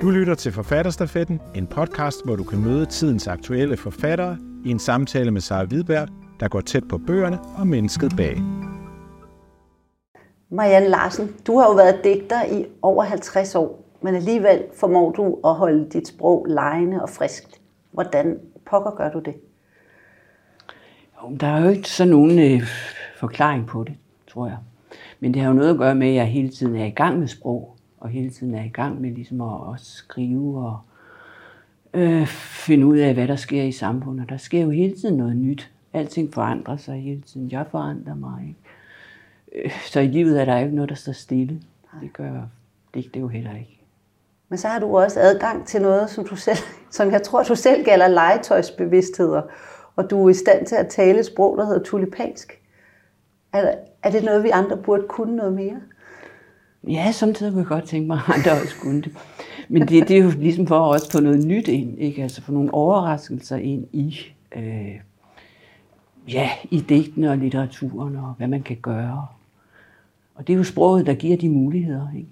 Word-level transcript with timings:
Du 0.00 0.10
lytter 0.10 0.34
til 0.34 0.52
Forfatterstafetten, 0.52 1.40
en 1.54 1.66
podcast, 1.66 2.24
hvor 2.24 2.36
du 2.36 2.44
kan 2.44 2.60
møde 2.60 2.86
tidens 2.86 3.28
aktuelle 3.28 3.76
forfattere 3.76 4.38
i 4.64 4.70
en 4.70 4.78
samtale 4.78 5.30
med 5.30 5.40
Sara 5.40 5.64
Hvidberg, 5.64 6.08
der 6.40 6.48
går 6.48 6.60
tæt 6.60 6.88
på 6.88 6.98
bøgerne 6.98 7.38
og 7.58 7.66
mennesket 7.66 8.12
bag. 8.16 8.36
Marianne 10.50 10.88
Larsen, 10.88 11.34
du 11.46 11.58
har 11.58 11.66
jo 11.66 11.72
været 11.72 12.00
digter 12.04 12.44
i 12.44 12.66
over 12.82 13.04
50 13.04 13.54
år, 13.54 13.84
men 14.02 14.14
alligevel 14.14 14.64
formår 14.74 15.12
du 15.12 15.38
at 15.44 15.54
holde 15.54 15.88
dit 15.90 16.08
sprog 16.08 16.46
lejende 16.48 17.02
og 17.02 17.08
friskt. 17.08 17.60
Hvordan 17.90 18.38
pokker 18.70 18.90
gør 18.90 19.10
du 19.10 19.18
det? 19.18 19.34
Jo, 21.22 21.36
Der 21.40 21.46
er 21.46 21.62
jo 21.62 21.68
ikke 21.68 21.88
sådan 21.88 22.10
nogen 22.10 22.38
øh, 22.38 22.62
forklaring 23.16 23.66
på 23.66 23.84
det, 23.84 23.94
tror 24.32 24.46
jeg. 24.46 24.56
Men 25.20 25.34
det 25.34 25.42
har 25.42 25.48
jo 25.48 25.54
noget 25.54 25.70
at 25.70 25.78
gøre 25.78 25.94
med, 25.94 26.08
at 26.08 26.14
jeg 26.14 26.26
hele 26.26 26.48
tiden 26.48 26.76
er 26.76 26.84
i 26.84 26.90
gang 26.90 27.18
med 27.18 27.28
sprog, 27.28 27.76
og 28.00 28.08
hele 28.08 28.30
tiden 28.30 28.54
er 28.54 28.64
i 28.64 28.68
gang 28.68 29.00
med 29.00 29.10
ligesom 29.10 29.40
at, 29.40 29.74
at 29.74 29.80
skrive 29.80 30.58
og 30.66 30.78
øh, 31.94 32.26
finde 32.26 32.86
ud 32.86 32.96
af, 32.96 33.14
hvad 33.14 33.28
der 33.28 33.36
sker 33.36 33.62
i 33.62 33.72
samfundet. 33.72 34.28
Der 34.28 34.36
sker 34.36 34.60
jo 34.60 34.70
hele 34.70 34.96
tiden 34.96 35.16
noget 35.16 35.36
nyt. 35.36 35.70
Alting 35.92 36.34
forandrer 36.34 36.76
sig 36.76 37.02
hele 37.02 37.20
tiden. 37.20 37.50
Jeg 37.50 37.66
forandrer 37.70 38.14
mig. 38.14 38.42
Ikke? 38.48 39.64
Øh, 39.64 39.72
Så 39.86 40.00
i 40.00 40.06
livet 40.06 40.40
er 40.40 40.44
der 40.44 40.58
ikke 40.58 40.74
noget, 40.74 40.88
der 40.88 40.96
står 40.96 41.12
stille. 41.12 41.60
Det 42.00 42.12
gør 42.12 42.42
det, 42.94 43.14
det 43.14 43.20
jo 43.20 43.28
heller 43.28 43.54
ikke. 43.54 43.80
Men 44.48 44.58
så 44.58 44.68
har 44.68 44.78
du 44.78 44.98
også 44.98 45.20
adgang 45.20 45.66
til 45.66 45.82
noget, 45.82 46.10
som, 46.10 46.24
du 46.26 46.36
selv, 46.36 46.58
som 46.90 47.10
jeg 47.10 47.22
tror, 47.22 47.42
du 47.42 47.54
selv 47.54 47.84
kalder 47.84 48.08
legetøjsbevidstheder, 48.08 49.42
og 49.96 50.10
du 50.10 50.26
er 50.26 50.30
i 50.30 50.34
stand 50.34 50.66
til 50.66 50.74
at 50.74 50.88
tale 50.88 51.18
et 51.18 51.26
sprog, 51.26 51.58
der 51.58 51.64
hedder 51.66 51.82
tulipansk. 51.82 52.60
Er, 53.52 53.74
er 54.02 54.10
det 54.10 54.24
noget, 54.24 54.42
vi 54.44 54.48
andre 54.50 54.76
burde 54.76 55.02
kunne 55.08 55.36
noget 55.36 55.52
mere? 55.52 55.80
Ja, 56.88 57.12
samtidig 57.12 57.52
kunne 57.52 57.60
jeg 57.60 57.68
godt 57.68 57.84
tænke 57.84 58.06
mig, 58.06 58.20
at 58.28 58.34
andre 58.34 58.52
også 58.62 58.74
kunne 58.82 59.02
det. 59.02 59.12
Men 59.68 59.88
det, 59.88 60.08
det 60.08 60.18
er 60.18 60.22
jo 60.22 60.30
ligesom 60.30 60.66
for 60.66 60.78
at 60.78 60.94
også 60.94 61.10
få 61.10 61.20
noget 61.20 61.46
nyt 61.46 61.68
ind, 61.68 61.98
ikke? 61.98 62.22
Altså 62.22 62.42
få 62.42 62.52
nogle 62.52 62.74
overraskelser 62.74 63.56
ind 63.56 63.86
i, 63.92 64.16
øh, 64.56 65.00
ja, 66.28 66.50
i 66.70 66.80
digtene 66.80 67.30
og 67.30 67.38
litteraturen 67.38 68.16
og 68.16 68.34
hvad 68.38 68.48
man 68.48 68.62
kan 68.62 68.76
gøre. 68.82 69.26
Og 70.34 70.46
det 70.46 70.52
er 70.52 70.56
jo 70.56 70.64
sproget, 70.64 71.06
der 71.06 71.14
giver 71.14 71.36
de 71.36 71.48
muligheder, 71.48 72.06
ikke? 72.16 72.28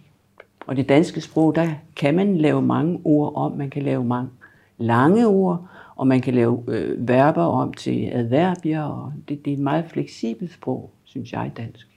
Og 0.67 0.77
det 0.77 0.89
danske 0.89 1.21
sprog, 1.21 1.55
der 1.55 1.69
kan 1.97 2.15
man 2.15 2.37
lave 2.39 2.63
mange 2.63 3.01
ord 3.05 3.33
om. 3.35 3.53
Man 3.53 3.71
kan 3.71 3.83
lave 3.83 4.05
mange 4.05 4.31
lange 4.79 5.27
ord, 5.27 5.67
og 5.97 6.07
man 6.07 6.21
kan 6.21 6.35
lave 6.35 6.65
øh, 6.69 7.09
verber 7.09 7.43
om 7.43 7.73
til 7.73 8.11
adverbier. 8.13 8.83
Og 8.83 9.13
det, 9.29 9.45
det 9.45 9.51
er 9.51 9.57
et 9.57 9.63
meget 9.63 9.85
fleksibelt 9.89 10.53
sprog, 10.53 10.91
synes 11.05 11.33
jeg, 11.33 11.53
dansk. 11.57 11.89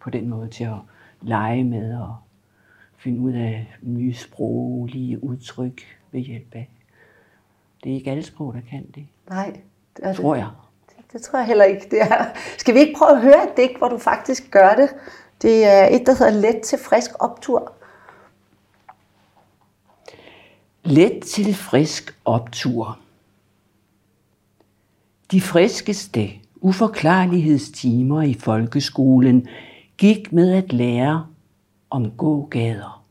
På 0.00 0.10
den 0.10 0.28
måde 0.28 0.48
til 0.48 0.64
at 0.64 0.78
lege 1.26 1.64
med 1.64 1.98
og 1.98 2.16
finde 2.96 3.20
ud 3.20 3.32
af 3.32 3.76
nye 3.82 4.14
sproglige 4.14 5.24
udtryk 5.24 5.82
ved 6.12 6.20
hjælp 6.20 6.54
af. 6.54 6.70
Det 7.84 7.90
er 7.92 7.94
ikke 7.96 8.10
alle 8.10 8.22
sprog, 8.22 8.54
der 8.54 8.60
kan 8.70 8.86
det, 8.94 9.06
Nej, 9.28 9.60
det, 9.96 10.04
er 10.04 10.14
tror 10.14 10.34
jeg. 10.34 10.48
det, 10.88 11.12
det 11.12 11.22
tror 11.22 11.38
jeg 11.38 11.46
heller 11.46 11.64
ikke, 11.64 11.86
det 11.90 12.02
er. 12.02 12.24
Skal 12.58 12.74
vi 12.74 12.80
ikke 12.80 12.94
prøve 12.98 13.10
at 13.10 13.20
høre 13.22 13.42
et 13.50 13.56
digt, 13.56 13.78
hvor 13.78 13.88
du 13.88 13.98
faktisk 13.98 14.50
gør 14.50 14.74
det? 14.74 14.88
Det 15.42 15.64
er 15.64 15.86
et, 15.86 16.06
der 16.06 16.12
hedder 16.18 16.40
Let 16.40 16.62
til 16.62 16.78
frisk 16.78 17.10
optur. 17.18 17.72
Let 20.84 21.22
til 21.24 21.54
frisk 21.54 22.18
optur. 22.24 22.98
De 25.30 25.40
friskeste 25.40 26.30
uforklarlighedstimer 26.60 28.22
i 28.22 28.34
folkeskolen 28.34 29.48
gik 29.98 30.32
med 30.32 30.52
at 30.52 30.72
lære 30.72 31.26
om 31.90 32.10
gågader, 32.10 33.04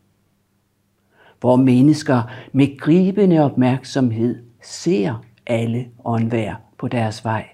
hvor 1.39 1.55
mennesker 1.55 2.23
med 2.53 2.79
gribende 2.79 3.39
opmærksomhed 3.39 4.43
ser 4.61 5.25
alle 5.47 5.89
og 5.97 6.21
enhver 6.21 6.55
på 6.77 6.87
deres 6.87 7.23
vej. 7.25 7.49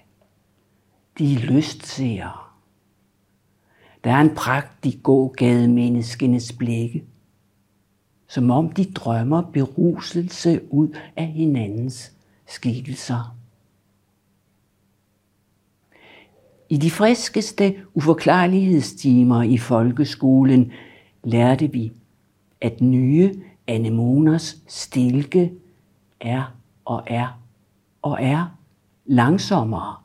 De 1.18 1.34
er 1.34 1.38
lystseere. 1.38 2.32
Der 4.04 4.10
er 4.10 4.20
en 4.20 4.34
pragt 4.34 4.86
i 4.86 5.00
gågademenneskenes 5.02 6.52
blikke, 6.52 7.04
som 8.28 8.50
om 8.50 8.70
de 8.72 8.84
drømmer 8.84 9.42
beruselse 9.52 10.60
ud 10.70 10.96
af 11.16 11.26
hinandens 11.26 12.12
skikkelser. 12.46 13.36
I 16.72 16.76
de 16.76 16.90
friskeste 16.90 17.74
uforklarlighedstimer 17.94 19.42
i 19.42 19.58
folkeskolen 19.58 20.72
lærte 21.24 21.72
vi, 21.72 21.92
at 22.60 22.80
nye 22.80 23.42
anemoners 23.66 24.56
stilke 24.66 25.52
er 26.20 26.54
og 26.84 27.02
er 27.06 27.40
og 28.02 28.18
er 28.20 28.56
langsommere 29.04 29.96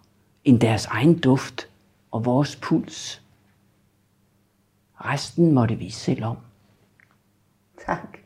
end 0.43 0.59
deres 0.59 0.85
egen 0.85 1.19
duft 1.19 1.69
og 2.11 2.25
vores 2.25 2.55
puls. 2.55 3.21
Resten 4.95 5.51
måtte 5.51 5.75
vi 5.75 5.89
selv 5.89 6.23
om. 6.23 6.37
Tak. 7.85 8.17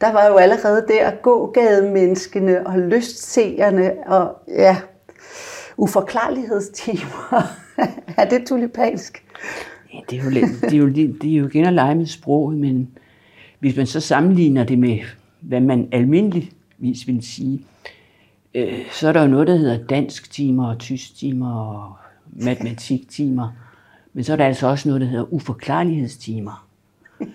Der 0.00 0.12
var 0.12 0.26
jo 0.26 0.36
allerede 0.36 0.86
der 0.88 1.10
gågademenneskene 1.22 2.66
og 2.66 2.78
lystseerne 2.78 3.94
og 4.06 4.38
ja, 4.48 4.76
uforklarlighedstimer. 5.76 7.42
er 8.18 8.28
det 8.28 8.46
tulipansk? 8.46 9.24
Ja, 9.94 9.98
det 10.10 10.18
er 10.18 10.24
jo, 10.24 10.30
lidt, 10.30 10.60
det 10.60 10.72
er 10.72 10.78
jo, 10.78 10.88
det 10.88 11.24
er 11.24 11.36
jo 11.36 11.48
igen 11.48 11.64
at 11.64 11.72
lege 11.72 11.94
med 11.94 12.06
sproget, 12.06 12.58
men 12.58 12.88
hvis 13.58 13.76
man 13.76 13.86
så 13.86 14.00
sammenligner 14.00 14.64
det 14.64 14.78
med, 14.78 14.98
hvad 15.40 15.60
man 15.60 15.88
almindeligvis 15.92 17.06
vil 17.06 17.22
sige, 17.22 17.62
øh, 18.54 18.78
så 18.92 19.08
er 19.08 19.12
der 19.12 19.22
jo 19.22 19.28
noget, 19.28 19.46
der 19.46 19.56
hedder 19.56 19.86
dansk 19.86 20.30
timer 20.30 20.68
og 20.68 20.78
tysk 20.78 21.16
timer 21.16 21.54
og 21.54 21.92
matematiktimer. 22.32 23.48
Men 24.12 24.24
så 24.24 24.32
er 24.32 24.36
der 24.36 24.46
altså 24.46 24.66
også 24.66 24.88
noget, 24.88 25.00
der 25.00 25.06
hedder 25.06 25.32
uforklarlighedstimer. 25.34 26.66
Øh, 27.20 27.26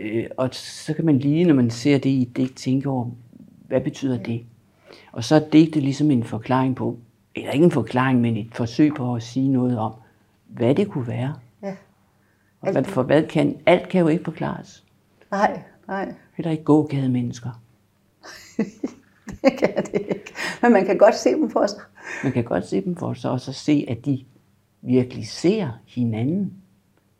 øh, 0.00 0.26
og 0.36 0.48
så 0.52 0.94
kan 0.94 1.04
man 1.04 1.18
lige, 1.18 1.44
når 1.44 1.54
man 1.54 1.70
ser 1.70 1.98
det 1.98 2.10
i 2.10 2.22
et 2.22 2.36
digt, 2.36 2.56
tænke 2.56 2.88
over, 2.88 3.10
hvad 3.68 3.80
betyder 3.80 4.18
det? 4.18 4.42
Og 5.12 5.24
så 5.24 5.34
er 5.34 5.40
digtet 5.52 5.82
ligesom 5.82 6.10
en 6.10 6.24
forklaring 6.24 6.76
på, 6.76 6.98
eller 7.34 7.50
ikke 7.50 7.64
en 7.64 7.70
forklaring, 7.70 8.20
men 8.20 8.36
et 8.36 8.54
forsøg 8.54 8.94
på 8.94 9.14
at 9.14 9.22
sige 9.22 9.48
noget 9.48 9.78
om, 9.78 9.94
hvad 10.46 10.74
det 10.74 10.88
kunne 10.88 11.06
være. 11.06 11.34
Ja. 11.62 11.76
Og 12.60 12.72
hvad, 12.72 12.84
for 12.84 13.02
hvad 13.02 13.22
kan, 13.22 13.60
alt 13.66 13.88
kan 13.88 14.00
jo 14.00 14.08
ikke 14.08 14.24
forklares. 14.24 14.84
Nej, 15.30 15.62
nej, 15.88 16.14
Heller 16.34 16.50
ikke 16.50 16.64
gågade 16.64 17.08
mennesker. 17.08 17.50
det 19.42 19.58
kan 19.58 19.76
det 19.76 19.94
ikke. 19.94 20.34
Men 20.62 20.72
man 20.72 20.86
kan 20.86 20.98
godt 20.98 21.14
se 21.14 21.30
dem 21.30 21.50
for 21.50 21.66
sig. 21.66 21.80
Man 22.22 22.32
kan 22.32 22.44
godt 22.44 22.66
se 22.66 22.84
dem 22.84 22.96
for 22.96 23.14
sig, 23.14 23.30
og 23.30 23.40
så 23.40 23.52
se, 23.52 23.86
at 23.88 24.04
de 24.04 24.24
virkelig 24.82 25.28
ser 25.28 25.70
hinanden. 25.86 26.54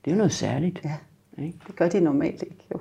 Det 0.05 0.11
er 0.11 0.15
jo 0.15 0.19
noget 0.19 0.33
særligt. 0.33 0.81
Ja. 0.85 0.97
Ikke? 1.39 1.59
Det 1.67 1.77
gør 1.77 1.89
de 1.89 2.01
normalt 2.01 2.43
ikke, 2.43 2.67
jo. 2.73 2.81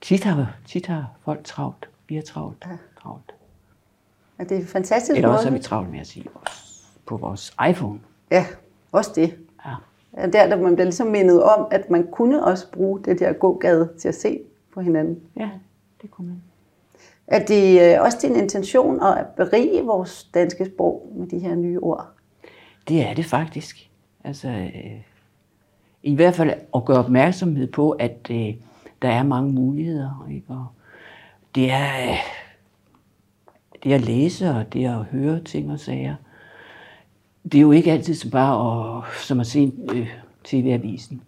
Tit, 0.00 0.24
har, 0.24 0.56
tit 0.66 0.86
har 0.86 1.10
folk 1.24 1.44
travlt. 1.44 1.88
Vi 2.08 2.14
har 2.14 2.22
travlt. 2.22 2.64
Ja. 2.66 2.76
travlt. 3.02 3.34
Og 4.38 4.48
det 4.48 4.58
er 4.62 4.66
fantastisk 4.66 5.16
Eller 5.16 5.28
også 5.28 5.48
er 5.48 5.52
vi 5.52 5.58
travlt 5.58 5.90
med 5.90 6.00
at 6.00 6.06
sige 6.06 6.26
på 7.06 7.16
vores 7.16 7.54
iPhone. 7.70 8.00
Ja, 8.30 8.46
også 8.92 9.10
det. 9.14 9.34
Ja. 9.66 9.74
Ja, 10.16 10.26
Der, 10.26 10.46
der 10.48 10.56
man 10.56 10.74
bliver 10.74 10.84
ligesom 10.84 11.06
mindet 11.06 11.42
om, 11.42 11.66
at 11.70 11.90
man 11.90 12.06
kunne 12.12 12.44
også 12.44 12.70
bruge 12.72 13.00
det 13.04 13.20
der 13.20 13.32
gågade 13.32 13.90
til 13.98 14.08
at 14.08 14.14
se 14.14 14.40
på 14.74 14.80
hinanden. 14.80 15.20
ja, 15.36 15.48
det 16.02 16.10
kunne 16.10 16.26
man. 16.26 16.42
Er 17.26 17.44
det 17.44 17.94
øh, 17.94 18.02
også 18.02 18.18
din 18.22 18.36
intention 18.36 19.02
at 19.02 19.26
berige 19.36 19.82
vores 19.84 20.24
danske 20.34 20.64
sprog 20.66 21.12
med 21.16 21.26
de 21.26 21.38
her 21.38 21.54
nye 21.54 21.78
ord? 21.80 22.06
Det 22.88 23.08
er 23.08 23.14
det 23.14 23.24
faktisk. 23.24 23.90
Altså, 24.24 24.48
øh, 24.48 25.00
I 26.02 26.14
hvert 26.14 26.34
fald 26.34 26.50
at 26.74 26.84
gøre 26.84 26.98
opmærksomhed 26.98 27.66
på, 27.66 27.90
at 27.90 28.16
øh, 28.30 28.54
der 29.02 29.08
er 29.08 29.22
mange 29.22 29.52
muligheder. 29.52 30.26
Ikke? 30.30 30.46
Og 30.48 30.66
det 31.54 31.70
er 31.70 32.10
øh, 32.10 32.16
det 33.84 33.92
at 33.92 34.00
læse 34.00 34.50
og 34.50 34.72
det 34.72 34.84
at 34.84 35.04
høre 35.04 35.40
ting 35.40 35.72
og 35.72 35.80
sager. 35.80 36.14
Det 37.44 37.54
er 37.54 37.62
jo 37.62 37.72
ikke 37.72 37.92
altid 37.92 38.30
bare 38.30 38.98
at, 38.98 39.04
som 39.22 39.40
at 39.40 39.46
se 39.46 39.72
øh, 39.94 40.08
tv-avisen. 40.44 41.22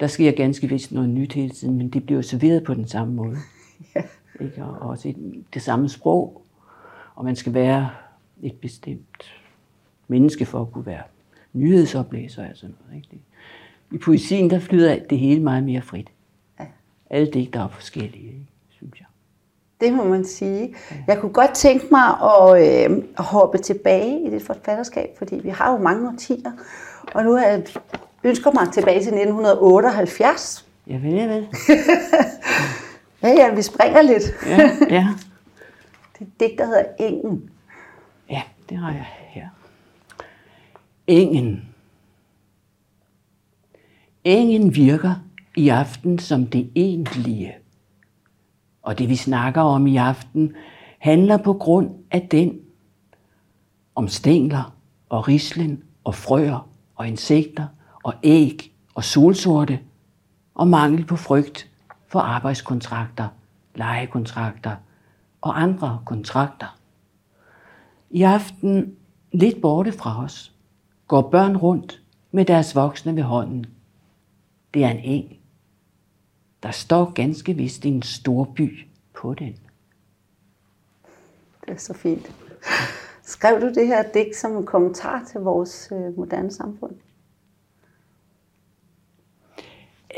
Der 0.00 0.06
sker 0.06 0.32
ganske 0.32 0.68
vist 0.68 0.92
noget 0.92 1.08
nyt 1.08 1.32
hele 1.32 1.50
tiden, 1.50 1.76
men 1.76 1.88
det 1.88 2.06
bliver 2.06 2.22
serveret 2.22 2.64
på 2.64 2.74
den 2.74 2.88
samme 2.88 3.14
måde. 3.14 3.36
Ja. 3.94 4.02
Ikke? 4.40 4.64
Og 4.64 4.88
også 4.88 5.08
i 5.08 5.14
det 5.54 5.62
samme 5.62 5.88
sprog. 5.88 6.42
Og 7.14 7.24
man 7.24 7.36
skal 7.36 7.54
være 7.54 7.90
et 8.42 8.54
bestemt 8.54 9.34
menneske 10.08 10.46
for 10.46 10.60
at 10.60 10.72
kunne 10.72 10.86
være 10.86 11.02
nyhedsoplæser 11.52 12.50
og 12.50 12.56
sådan 12.56 12.76
noget. 12.86 12.96
Ikke? 12.96 13.24
I 13.92 13.98
poesien, 13.98 14.50
der 14.50 14.58
flyder 14.58 14.98
det 15.10 15.18
hele 15.18 15.42
meget 15.42 15.64
mere 15.64 15.82
frit. 15.82 16.08
Ja. 16.60 16.66
Alle 17.10 17.30
digter 17.30 17.60
er 17.60 17.68
forskellige, 17.68 18.46
synes 18.70 19.00
jeg. 19.00 19.06
Det 19.82 19.92
må 19.92 20.04
man 20.04 20.24
sige. 20.24 20.74
Jeg 21.06 21.18
kunne 21.18 21.32
godt 21.32 21.54
tænke 21.54 21.86
mig 21.90 22.04
at, 22.22 22.90
øh, 22.90 23.02
hoppe 23.16 23.58
tilbage 23.58 24.26
i 24.26 24.30
dit 24.30 24.42
forfatterskab, 24.42 25.08
fordi 25.18 25.40
vi 25.42 25.48
har 25.48 25.72
jo 25.72 25.78
mange 25.78 26.08
årtier. 26.08 26.52
Og 27.14 27.24
nu 27.24 27.36
jeg 27.36 27.62
ønsker 28.24 28.50
mig 28.50 28.72
tilbage 28.72 29.00
til 29.00 29.12
1978. 29.14 30.66
Jeg 30.86 31.02
vil, 31.02 31.12
jeg 31.12 31.28
vil. 31.28 31.48
Ja, 33.22 33.28
ja, 33.28 33.54
vi 33.54 33.62
springer 33.62 34.02
lidt. 34.02 34.22
Ja, 34.46 34.70
ja. 34.90 35.08
Det 36.18 36.20
er 36.20 36.24
et 36.24 36.40
digt, 36.40 36.58
der 36.58 36.66
hedder 36.66 36.84
Engen. 36.98 37.50
Ja, 38.30 38.42
det 38.68 38.78
har 38.78 38.90
jeg 38.90 39.06
her. 39.28 39.48
Engen. 41.06 41.68
Engen 44.24 44.74
virker 44.74 45.14
i 45.56 45.68
aften 45.68 46.18
som 46.18 46.46
det 46.46 46.70
egentlige. 46.74 47.54
Og 48.82 48.98
det 48.98 49.08
vi 49.08 49.16
snakker 49.16 49.60
om 49.60 49.86
i 49.86 49.96
aften 49.96 50.54
handler 50.98 51.36
på 51.36 51.52
grund 51.52 51.90
af 52.10 52.28
den 52.30 52.60
om 53.94 54.08
stængler 54.08 54.74
og 55.08 55.28
rislen 55.28 55.82
og 56.04 56.14
frøer 56.14 56.68
og 56.94 57.08
insekter 57.08 57.66
og 58.02 58.14
æg 58.22 58.72
og 58.94 59.04
solsorte 59.04 59.80
og 60.54 60.68
mangel 60.68 61.04
på 61.04 61.16
frygt 61.16 61.70
for 62.06 62.20
arbejdskontrakter, 62.20 63.28
lejekontrakter 63.74 64.76
og 65.40 65.62
andre 65.62 66.00
kontrakter. 66.06 66.78
I 68.10 68.22
aften, 68.22 68.96
lidt 69.32 69.60
borte 69.60 69.92
fra 69.92 70.24
os, 70.24 70.52
går 71.08 71.30
børn 71.30 71.56
rundt 71.56 72.02
med 72.30 72.44
deres 72.44 72.74
voksne 72.74 73.16
ved 73.16 73.22
hånden. 73.22 73.66
Det 74.74 74.84
er 74.84 74.90
en 74.90 74.98
eng. 74.98 75.41
Der 76.62 76.70
står 76.70 77.12
ganske 77.12 77.54
vist 77.54 77.86
en 77.86 78.02
stor 78.02 78.44
by 78.56 78.86
på 79.14 79.34
den. 79.34 79.56
Det 81.60 81.70
er 81.70 81.76
så 81.76 81.94
fint. 81.94 82.32
Skrev 83.22 83.60
du 83.60 83.68
det 83.68 83.86
her 83.86 84.02
digt 84.14 84.36
som 84.36 84.56
en 84.56 84.66
kommentar 84.66 85.24
til 85.30 85.40
vores 85.40 85.92
øh, 85.92 86.16
moderne 86.16 86.50
samfund? 86.50 86.92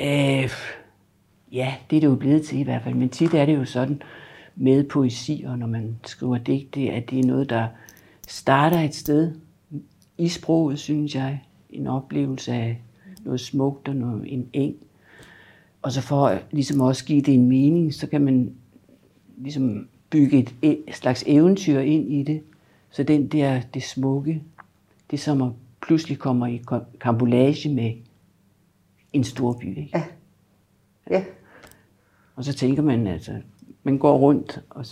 Øh, 0.00 0.50
ja, 1.52 1.74
det 1.90 1.96
er 1.96 2.00
det 2.00 2.06
jo 2.06 2.14
blevet 2.14 2.46
til 2.46 2.58
i 2.58 2.62
hvert 2.62 2.82
fald. 2.82 2.94
Men 2.94 3.08
tit 3.08 3.34
er 3.34 3.46
det 3.46 3.56
jo 3.56 3.64
sådan 3.64 4.02
med 4.56 4.84
poesi, 4.84 5.44
og 5.46 5.58
når 5.58 5.66
man 5.66 5.96
skriver 6.04 6.38
digte, 6.38 6.80
at 6.80 7.10
det 7.10 7.20
er 7.20 7.24
noget, 7.24 7.50
der 7.50 7.68
starter 8.28 8.80
et 8.80 8.94
sted 8.94 9.34
i 10.18 10.28
sproget, 10.28 10.78
synes 10.78 11.14
jeg. 11.14 11.42
En 11.70 11.86
oplevelse 11.86 12.52
af 12.52 12.82
noget 13.20 13.40
smukt 13.40 13.88
og 13.88 13.96
noget, 13.96 14.32
en 14.32 14.50
eng. 14.52 14.76
Og 15.84 15.92
så 15.92 16.00
for 16.00 16.26
at 16.26 16.44
ligesom 16.50 16.80
også 16.80 17.04
give 17.04 17.22
det 17.22 17.34
en 17.34 17.48
mening, 17.48 17.94
så 17.94 18.06
kan 18.06 18.20
man 18.20 18.54
ligesom 19.36 19.88
bygge 20.10 20.38
et, 20.38 20.54
et 20.62 20.94
slags 20.94 21.24
eventyr 21.26 21.78
ind 21.78 22.12
i 22.12 22.22
det. 22.22 22.42
Så 22.90 23.02
den 23.02 23.28
der, 23.28 23.60
det 23.74 23.82
smukke, 23.82 24.42
det 25.10 25.20
som 25.20 25.42
at 25.42 25.50
pludselig 25.82 26.18
kommer 26.18 26.46
i 26.46 26.62
kampolage 27.00 27.74
med 27.74 27.92
en 29.12 29.24
stor 29.24 29.52
by. 29.52 29.78
Ikke? 29.78 29.90
Ja. 29.94 30.04
Ja. 31.10 31.24
Og 32.36 32.44
så 32.44 32.52
tænker 32.52 32.82
man, 32.82 33.06
altså, 33.06 33.32
man 33.82 33.98
går 33.98 34.18
rundt 34.18 34.62
og, 34.70 34.86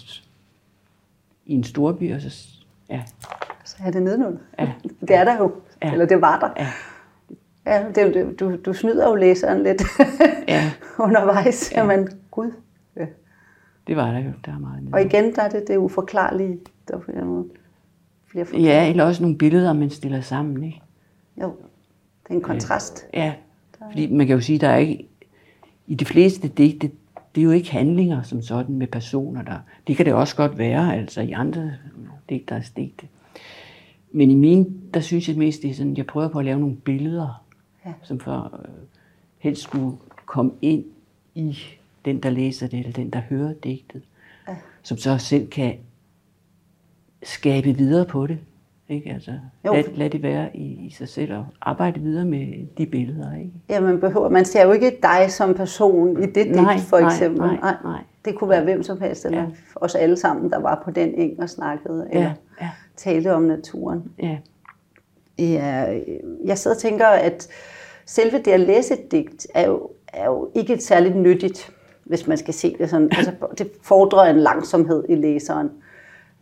i 1.47 1.55
en 1.55 1.65
stor 1.65 1.93
by, 1.93 2.15
og 2.15 2.21
så, 2.21 2.49
ja, 2.89 3.03
Så 3.65 3.77
er 3.85 3.91
det 3.91 4.03
nedenunder. 4.03 4.39
Ja. 4.59 4.73
Det 5.01 5.17
er 5.17 5.25
der 5.25 5.39
jo. 5.39 5.55
Ja. 5.83 5.93
Eller 5.93 6.07
det 6.07 6.21
var 6.21 6.39
der. 6.39 6.65
ja, 6.65 6.73
Ja, 7.67 7.85
det, 7.95 8.15
det, 8.15 8.41
du, 8.41 8.57
du 8.57 8.73
snyder 8.73 9.09
jo 9.09 9.15
læseren 9.15 9.63
lidt 9.63 9.83
ja, 10.49 10.73
undervejs. 10.99 11.73
Ja. 11.73 11.85
Ja. 11.85 11.91
Jamen, 11.91 12.09
gud. 12.31 12.51
Ja. 12.97 13.07
det 13.87 13.97
var 13.97 14.13
der 14.13 14.19
jo, 14.19 14.31
der 14.45 14.53
er 14.53 14.59
meget 14.59 14.83
nede. 14.83 14.95
Og 14.95 15.03
igen, 15.03 15.35
der 15.35 15.43
er 15.43 15.49
det 15.49 15.65
det 15.69 15.77
uforklarlige. 15.77 16.59
Der 16.89 16.95
er 16.97 17.25
nogle 17.25 17.45
flere 18.27 18.45
forklaring. 18.45 18.67
Ja, 18.67 18.91
eller 18.91 19.05
også 19.05 19.23
nogle 19.23 19.39
billeder, 19.39 19.73
man 19.73 19.91
stiller 19.91 20.21
sammen, 20.21 20.65
ikke? 20.65 20.83
Jo, 21.41 21.55
det 22.23 22.31
er 22.31 22.35
en 22.35 22.41
kontrast. 22.41 23.07
Ja, 23.15 23.35
fordi 23.91 24.13
man 24.13 24.27
kan 24.27 24.37
jo 24.37 24.41
sige, 24.41 24.59
der 24.59 24.69
er 24.69 24.77
ikke, 24.77 25.09
i 25.87 25.95
de 25.95 26.05
fleste 26.05 26.49
digte, 26.49 26.91
det 27.35 27.41
er 27.41 27.45
jo 27.45 27.51
ikke 27.51 27.71
handlinger 27.71 28.23
som 28.23 28.43
sådan 28.43 28.75
med 28.77 28.87
personer 28.87 29.43
der. 29.43 29.59
Det 29.87 29.97
kan 29.97 30.07
det 30.07 30.15
også 30.15 30.37
godt 30.37 30.59
være, 30.59 30.97
altså 30.97 31.21
i 31.21 31.33
andre 31.33 31.73
digteres 32.31 32.71
digte. 32.71 33.07
Men 34.13 34.31
i 34.31 34.35
mine, 34.35 34.67
der 34.95 35.01
synes 35.01 35.29
jeg 35.29 35.37
mest, 35.37 35.63
det 35.63 35.71
er 35.71 35.75
sådan, 35.75 35.97
jeg 35.97 36.07
prøver 36.07 36.29
på 36.29 36.39
at 36.39 36.45
lave 36.45 36.61
nogle 36.61 36.77
billeder, 36.77 37.45
Ja. 37.87 37.93
som 38.03 38.21
for 38.21 38.61
øh, 38.63 38.69
helst 39.39 39.63
skulle 39.63 39.97
komme 40.27 40.53
ind 40.63 40.85
i 41.35 41.59
den, 42.05 42.23
der 42.23 42.31
læser 42.31 42.67
det, 42.69 42.79
eller 42.79 42.93
den, 42.93 43.11
der 43.11 43.21
hører 43.21 43.53
digtet. 43.53 44.03
Ja. 44.49 44.57
Som 44.83 44.97
så 44.97 45.19
selv 45.19 45.49
kan 45.49 45.75
skabe 47.23 47.73
videre 47.73 48.05
på 48.07 48.27
det. 48.27 48.39
Ikke? 48.89 49.11
Altså, 49.11 49.33
Jo. 49.67 49.73
lad, 49.73 49.85
lad 49.95 50.11
det 50.11 50.23
være 50.23 50.57
i, 50.57 50.87
i 50.87 50.91
sig 50.91 51.09
selv 51.09 51.33
og 51.35 51.47
arbejde 51.61 52.01
videre 52.01 52.25
med 52.25 52.67
de 52.79 52.87
billeder. 52.87 53.35
Ikke? 53.37 53.51
Ja, 53.69 53.81
man, 53.81 54.01
behøver, 54.01 54.29
man 54.29 54.45
ser 54.45 54.65
jo 54.67 54.73
ikke 54.73 54.99
dig 55.03 55.31
som 55.31 55.55
person 55.55 56.23
i 56.23 56.27
det 56.27 56.35
digt, 56.35 56.51
Nej, 56.57 56.79
for 56.79 56.99
nej, 57.01 57.09
eksempel. 57.09 57.41
nej, 57.47 57.75
nej. 57.85 58.01
Det 58.25 58.35
kunne 58.39 58.51
være 58.51 58.65
hvem 58.65 58.83
som 58.83 59.01
helst, 59.01 59.25
eller 59.25 59.39
Ja. 59.39 59.45
ja. 59.45 59.51
os 59.77 59.95
alle 59.95 60.17
sammen, 60.17 60.51
der 60.51 60.59
var 60.59 60.83
på 60.85 60.91
den 60.91 61.15
eng 61.15 61.41
og 61.43 61.51
snakkede, 61.51 62.07
eller 62.11 62.23
Ja, 62.23 62.35
ja, 62.61 62.71
talte 62.97 63.35
om 63.35 63.43
naturen. 63.43 64.13
ja. 64.19 64.39
Ja, 65.39 66.01
jeg 66.45 66.59
sidder 66.59 66.77
og 66.77 66.81
tænker, 66.81 67.07
at 67.07 67.49
selve 68.07 68.39
det 68.39 68.51
at 68.51 68.61
læse 68.61 68.95
et 68.95 69.13
digt 69.13 69.47
er 69.55 69.67
jo, 69.69 69.91
er 70.09 70.25
jo 70.25 70.51
ikke 70.55 70.79
særligt 70.79 71.17
nyttigt, 71.17 71.71
hvis 72.05 72.27
man 72.27 72.39
skal 72.39 72.55
se 72.55 72.77
det 72.79 72.91
sådan. 72.91 73.11
Altså, 73.17 73.33
det 73.59 73.71
fordrer 73.83 74.31
en 74.31 74.41
langsomhed 74.41 75.05
i 75.09 75.15
læseren. 75.15 75.71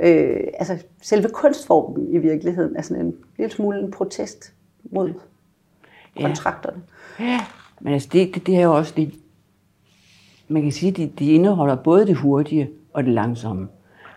Øh, 0.01 0.41
altså, 0.55 0.79
selve 1.03 1.29
kunstformen 1.29 2.15
i 2.15 2.19
virkeligheden 2.19 2.77
er 2.77 2.83
sådan 2.83 3.07
en 3.07 3.15
lille 3.39 3.53
smule 3.53 3.79
en 3.79 3.91
protest 3.91 4.53
mod 4.85 5.13
kontrakterne. 6.21 6.83
Ja, 7.21 7.41
men 7.81 7.93
altså 7.93 8.09
det, 8.13 8.35
det, 8.35 8.47
det 8.47 8.57
er 8.57 8.63
jo 8.63 8.77
også 8.77 8.93
det, 8.97 9.15
man 10.49 10.63
kan 10.63 10.73
sige, 10.73 10.91
at 10.91 10.97
de, 10.97 11.13
de 11.19 11.33
indeholder 11.33 11.77
både 11.77 12.07
det 12.07 12.17
hurtige 12.17 12.71
og 12.93 13.05
det 13.05 13.13
langsomme. 13.13 13.69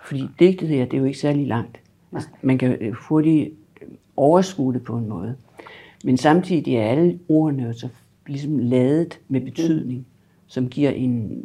Fordi 0.05 0.29
digtet 0.39 0.69
her, 0.69 0.85
det 0.85 0.93
er 0.93 0.97
jo 0.97 1.05
ikke 1.05 1.19
særlig 1.19 1.47
langt. 1.47 1.79
Altså, 2.13 2.29
man 2.41 2.57
kan 2.57 2.71
øh, 2.81 2.93
hurtigt 2.93 3.53
overskue 4.17 4.73
det 4.73 4.83
på 4.83 4.97
en 4.97 5.09
måde. 5.09 5.35
Men 6.03 6.17
samtidig 6.17 6.75
er 6.75 6.83
alle 6.83 7.19
ordene 7.29 7.63
jo 7.63 7.73
så 7.73 7.87
ligesom 8.27 8.59
ladet 8.59 9.19
med 9.27 9.41
betydning, 9.41 10.05
som 10.47 10.69
giver 10.69 10.89
en, 10.89 11.43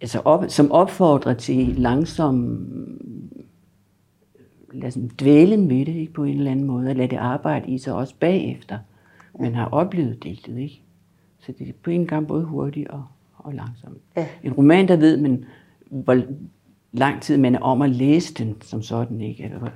altså 0.00 0.20
op, 0.24 0.44
som 0.48 0.72
opfordrer 0.72 1.34
til 1.34 1.66
langsom 1.66 2.66
lad 4.72 4.88
os 4.88 4.98
dvælen 5.20 5.70
ved 5.70 5.86
det 5.86 5.94
ikke, 5.94 6.12
på 6.12 6.24
en 6.24 6.38
eller 6.38 6.50
anden 6.50 6.66
måde, 6.66 6.88
og 6.88 6.96
lade 6.96 7.08
det 7.08 7.16
arbejde 7.16 7.70
i 7.70 7.78
sig 7.78 7.94
også 7.94 8.14
bagefter. 8.20 8.78
Man 9.40 9.54
har 9.54 9.66
oplevet 9.66 10.24
digtet, 10.24 10.58
ikke? 10.58 10.82
Så 11.38 11.52
det 11.58 11.68
er 11.68 11.72
på 11.82 11.90
en 11.90 12.06
gang 12.06 12.26
både 12.26 12.44
hurtigt 12.44 12.88
og, 12.88 13.04
og 13.38 13.54
langsomt. 13.54 13.98
Ja. 14.16 14.26
En 14.42 14.52
roman, 14.52 14.88
der 14.88 14.96
ved 14.96 15.16
man, 15.16 15.44
hvor 15.90 16.22
lang 16.92 17.22
tid 17.22 17.36
man 17.36 17.54
er 17.54 17.58
om 17.60 17.82
at 17.82 17.90
læse 17.90 18.34
den 18.34 18.56
som 18.60 18.82
sådan, 18.82 19.20
ikke? 19.20 19.44
Eller, 19.44 19.70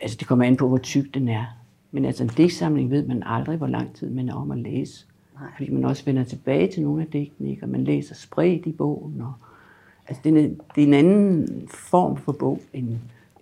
altså 0.00 0.16
det 0.20 0.26
kommer 0.28 0.44
an 0.44 0.56
på, 0.56 0.68
hvor 0.68 0.78
tyk 0.78 1.14
den 1.14 1.28
er. 1.28 1.44
Men 1.90 2.04
altså 2.04 2.22
en 2.22 2.30
digtsamling 2.36 2.90
ved 2.90 3.06
man 3.06 3.22
aldrig, 3.26 3.56
hvor 3.56 3.66
lang 3.66 3.94
tid 3.94 4.10
man 4.10 4.28
er 4.28 4.34
om 4.34 4.50
at 4.50 4.58
læse. 4.58 5.06
Nej. 5.40 5.48
Fordi 5.56 5.70
man 5.70 5.84
også 5.84 6.04
vender 6.04 6.24
tilbage 6.24 6.72
til 6.72 6.82
nogle 6.82 7.02
af 7.02 7.08
digtene, 7.12 7.50
ikke? 7.50 7.62
og 7.62 7.68
man 7.68 7.84
læser 7.84 8.14
spredt 8.14 8.66
i 8.66 8.72
bogen. 8.72 9.20
Og, 9.20 9.32
altså 10.08 10.20
det 10.24 10.36
er, 10.38 10.44
en- 10.44 10.60
det 10.74 10.82
er 10.82 10.86
en 10.86 10.94
anden 10.94 11.48
form 11.70 12.16
for 12.16 12.32
bog 12.32 12.60
end, 12.72 12.88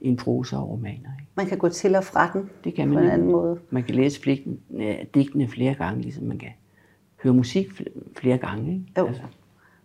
end 0.01 0.19
prosa 0.19 0.57
og 0.57 0.69
romaner. 0.71 0.93
Ikke? 0.95 1.31
Man 1.35 1.47
kan 1.47 1.59
gå 1.59 1.69
til 1.69 1.95
og 1.97 2.05
fra 2.05 2.31
den 2.33 2.51
Det 2.65 2.75
kan 2.75 2.89
på 2.89 2.95
man 2.95 3.05
en 3.05 3.11
anden 3.11 3.31
måde. 3.33 3.59
Man 3.71 3.83
kan 3.83 3.95
læse 3.95 4.21
pligten, 4.21 4.59
øh, 4.77 4.95
digtene 5.15 5.49
flere 5.49 5.75
gange, 5.75 6.03
ligesom 6.03 6.25
man 6.25 6.39
kan 6.39 6.49
høre 7.23 7.35
musik 7.35 7.67
fl- 7.69 8.09
flere 8.21 8.39
gange. 8.39 8.73
Ikke? 8.73 8.85
Jo. 8.99 9.07
Altså, 9.07 9.23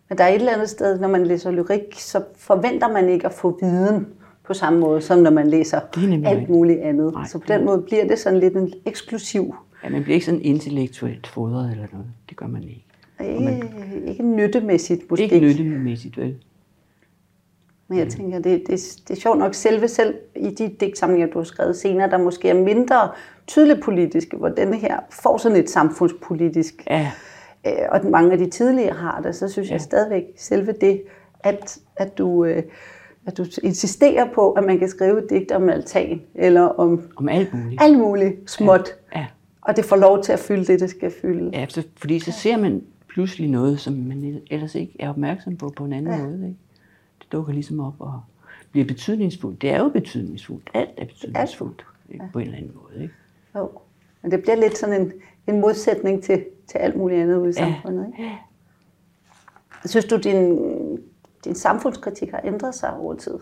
Men 0.08 0.18
der 0.18 0.24
er 0.24 0.28
et 0.28 0.34
eller 0.34 0.52
andet 0.54 0.68
sted, 0.70 1.00
når 1.00 1.08
man 1.08 1.26
læser 1.26 1.50
lyrik, 1.50 1.94
så 1.94 2.24
forventer 2.36 2.88
man 2.92 3.08
ikke 3.08 3.26
at 3.26 3.32
få 3.32 3.58
viden 3.62 4.06
på 4.52 4.56
samme 4.56 4.80
måde, 4.80 5.00
som 5.00 5.18
når 5.18 5.30
man 5.30 5.48
læser 5.48 5.76
er 5.76 6.28
alt 6.28 6.48
muligt 6.48 6.80
andet. 6.80 7.12
Nej, 7.12 7.26
så 7.26 7.38
på 7.38 7.44
den 7.48 7.64
måde 7.64 7.82
bliver 7.82 8.08
det 8.08 8.18
sådan 8.18 8.40
lidt 8.40 8.56
en 8.56 8.72
eksklusiv, 8.86 9.54
ja, 9.84 9.88
man 9.88 10.02
bliver 10.02 10.14
ikke 10.14 10.26
sådan 10.26 10.40
intellektuelt 10.40 11.26
fodret 11.26 11.70
eller 11.70 11.86
noget. 11.92 12.06
Det 12.28 12.36
gør 12.36 12.46
man 12.46 12.62
ikke. 12.62 12.84
ikke, 13.20 13.70
ikke 14.06 14.22
nyttemæssigt 14.22 15.10
måske. 15.10 15.24
Ikke 15.24 15.40
nyttemæssigt, 15.40 16.18
vel? 16.18 16.36
Men 17.88 17.98
jeg 17.98 18.08
tænker, 18.08 18.38
det, 18.38 18.62
det, 18.66 18.80
det 19.08 19.16
er 19.16 19.20
sjovt 19.20 19.38
nok 19.38 19.54
selve 19.54 19.88
selv 19.88 20.14
i 20.36 20.50
de 20.50 20.74
digtsamlinger, 20.80 21.26
du 21.26 21.38
har 21.38 21.44
skrevet 21.44 21.76
senere, 21.76 22.10
der 22.10 22.18
måske 22.18 22.48
er 22.48 22.54
mindre 22.54 23.10
tydeligt 23.46 23.82
politiske, 23.82 24.36
hvor 24.36 24.48
denne 24.48 24.76
her 24.76 24.98
får 25.10 25.36
sådan 25.36 25.58
et 25.58 25.70
samfundspolitisk, 25.70 26.74
Ja, 26.90 27.10
øh, 27.66 27.72
og 27.90 28.10
mange 28.10 28.32
af 28.32 28.38
de 28.38 28.50
tidligere 28.50 28.96
har 28.96 29.20
det, 29.20 29.34
så 29.34 29.48
synes. 29.48 29.68
Ja. 29.68 29.74
jeg 29.74 29.80
stadigvæk 29.80 30.24
selve 30.36 30.72
det, 30.80 31.02
at, 31.40 31.78
at 31.96 32.18
du... 32.18 32.44
Øh, 32.44 32.62
at 33.26 33.38
du 33.38 33.44
insisterer 33.62 34.32
på, 34.34 34.52
at 34.52 34.64
man 34.64 34.78
kan 34.78 34.88
skrive 34.88 35.24
et 35.24 35.30
digt 35.30 35.52
om 35.52 35.68
altan, 35.68 36.22
eller 36.34 36.60
om 36.62 37.02
om 37.16 37.28
alt 37.28 37.54
muligt. 37.54 37.82
alt 37.82 37.98
muligt 37.98 38.50
småt, 38.50 38.88
Ja, 39.14 39.26
og 39.60 39.76
det 39.76 39.84
får 39.84 39.96
lov 39.96 40.22
til 40.22 40.32
at 40.32 40.38
fylde 40.38 40.64
det, 40.64 40.80
det 40.80 40.90
skal 40.90 41.12
fylde. 41.22 41.50
ja 41.52 41.66
så, 41.68 41.86
fordi 41.96 42.18
så 42.18 42.32
ser 42.32 42.56
man 42.56 42.82
pludselig 43.08 43.50
noget, 43.50 43.80
som 43.80 43.92
man 43.94 44.40
ellers 44.50 44.74
ikke 44.74 44.96
er 45.00 45.08
opmærksom 45.08 45.56
på 45.56 45.68
på 45.76 45.84
en 45.84 45.92
anden 45.92 46.12
Ja. 46.12 46.18
ja. 46.18 46.24
måde. 46.24 46.34
Ikke? 46.48 46.58
Det 47.22 47.32
dukker 47.32 47.52
ligesom 47.52 47.80
op 47.80 47.94
og 47.98 48.20
bliver 48.72 48.86
betydningsfuldt. 48.86 49.62
Det 49.62 49.70
er 49.70 49.78
jo 49.78 49.88
betydningsfuldt. 49.88 50.70
Alt 50.74 50.90
er 50.96 51.04
betydningsfuldt 51.06 51.84
ikke? 52.10 52.24
på 52.32 52.38
en 52.38 52.44
eller 52.44 52.58
anden 52.58 52.72
måde. 52.82 53.02
Ikke? 53.02 53.14
Jo. 53.56 53.70
Men 54.22 54.30
det 54.30 54.42
bliver 54.42 54.56
lidt 54.56 54.78
sådan 54.78 55.00
en, 55.00 55.12
en 55.46 55.60
modsætning 55.60 56.22
til, 56.22 56.44
til 56.66 56.78
alt 56.78 56.96
muligt 56.96 57.20
andet 57.22 57.36
ude 57.36 57.50
i 57.50 57.52
samfundet. 57.52 58.06
Ikke? 58.18 58.30
Synes 59.86 60.04
du, 60.04 60.16
din, 60.16 60.58
din 61.44 61.54
samfundskritik 61.54 62.30
har 62.30 62.40
ændret 62.44 62.74
sig 62.74 62.96
over 62.96 63.14
tid? 63.14 63.38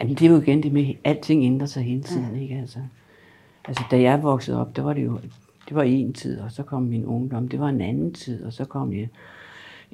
Jamen, 0.00 0.14
det 0.14 0.26
er 0.26 0.30
jo 0.30 0.40
igen 0.40 0.62
det 0.62 0.72
med, 0.72 0.88
at 0.88 0.96
alting 1.04 1.44
ændrer 1.44 1.66
sig 1.66 1.82
hele 1.82 2.02
tiden, 2.02 2.34
ja. 2.34 2.40
ikke? 2.40 2.54
Altså, 2.54 2.78
altså, 3.64 3.84
da 3.90 4.00
jeg 4.00 4.22
voksede 4.22 4.60
op, 4.60 4.76
der 4.76 4.82
var 4.82 4.92
det 4.92 5.04
jo, 5.04 5.18
det 5.68 5.76
var 5.76 5.82
en 5.82 6.12
tid, 6.12 6.40
og 6.40 6.52
så 6.52 6.62
kom 6.62 6.82
min 6.82 7.04
ungdom, 7.04 7.48
det 7.48 7.60
var 7.60 7.68
en 7.68 7.80
anden 7.80 8.12
tid, 8.12 8.44
og 8.44 8.52
så 8.52 8.64
kom 8.64 8.92
jeg, 8.92 9.08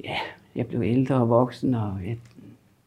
ja, 0.03 0.17
jeg 0.55 0.67
blev 0.67 0.81
ældre 0.81 1.15
og 1.15 1.29
voksen, 1.29 1.73
og, 1.73 1.99
jeg, 2.05 2.17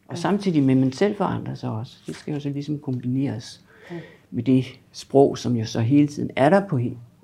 og 0.09 0.19
samtidig 0.19 0.63
med, 0.63 0.75
at 0.75 0.81
man 0.81 0.93
selv 0.93 1.17
forandrer 1.17 1.55
sig 1.55 1.71
også. 1.71 1.97
Det 2.07 2.17
skal 2.17 2.35
jo 2.35 2.41
så 2.41 2.49
ligesom 2.49 2.79
kombineres 2.79 3.65
ja. 3.91 3.97
med 4.31 4.43
det 4.43 4.65
sprog, 4.93 5.39
som 5.39 5.57
jo 5.57 5.65
så 5.65 5.81
hele 5.81 6.09
tiden 6.09 6.31
er 6.37 6.49
der 6.49 6.69
på, 6.69 6.81